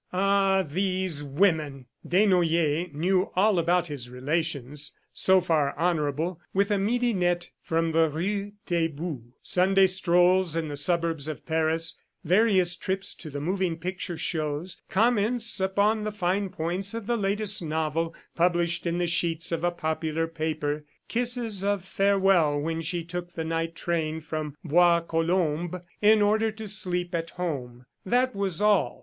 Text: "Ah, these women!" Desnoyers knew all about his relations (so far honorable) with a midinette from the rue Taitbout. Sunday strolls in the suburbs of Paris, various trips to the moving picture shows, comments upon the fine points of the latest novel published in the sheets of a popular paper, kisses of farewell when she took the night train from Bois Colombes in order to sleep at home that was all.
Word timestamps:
"Ah, 0.11 0.65
these 0.67 1.23
women!" 1.23 1.85
Desnoyers 2.03 2.87
knew 2.91 3.29
all 3.35 3.59
about 3.59 3.85
his 3.85 4.09
relations 4.09 4.97
(so 5.13 5.39
far 5.41 5.77
honorable) 5.77 6.41
with 6.55 6.71
a 6.71 6.77
midinette 6.79 7.49
from 7.61 7.91
the 7.91 8.09
rue 8.09 8.53
Taitbout. 8.65 9.21
Sunday 9.43 9.85
strolls 9.85 10.55
in 10.55 10.69
the 10.69 10.75
suburbs 10.75 11.27
of 11.27 11.45
Paris, 11.45 12.01
various 12.23 12.75
trips 12.75 13.13
to 13.13 13.29
the 13.29 13.39
moving 13.39 13.77
picture 13.77 14.17
shows, 14.17 14.81
comments 14.89 15.59
upon 15.59 16.03
the 16.03 16.11
fine 16.11 16.49
points 16.49 16.95
of 16.95 17.05
the 17.05 17.15
latest 17.15 17.61
novel 17.61 18.15
published 18.35 18.87
in 18.87 18.97
the 18.97 19.05
sheets 19.05 19.51
of 19.51 19.63
a 19.63 19.69
popular 19.69 20.25
paper, 20.25 20.83
kisses 21.09 21.63
of 21.63 21.85
farewell 21.85 22.57
when 22.59 22.81
she 22.81 23.03
took 23.03 23.33
the 23.33 23.45
night 23.45 23.75
train 23.75 24.19
from 24.19 24.57
Bois 24.63 25.01
Colombes 25.01 25.81
in 26.01 26.23
order 26.23 26.49
to 26.49 26.67
sleep 26.67 27.13
at 27.13 27.29
home 27.29 27.85
that 28.03 28.35
was 28.35 28.59
all. 28.63 28.99